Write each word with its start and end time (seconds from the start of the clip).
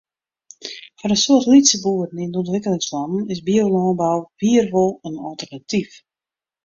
Foar 0.99 1.11
in 1.15 1.21
soad 1.23 1.45
lytse 1.51 1.77
boeren 1.83 2.21
yn 2.23 2.33
de 2.33 2.37
ûntwikkelingslannen 2.41 3.29
is 3.33 3.45
biolânbou 3.47 4.19
wier 4.39 4.67
wol 4.73 4.91
in 5.07 5.15
alternatyf. 5.29 5.91